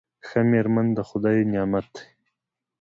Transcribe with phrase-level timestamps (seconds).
[0.27, 2.05] ښه میرمن د خدای نعمت دی.